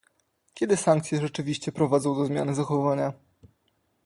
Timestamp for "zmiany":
2.25-2.55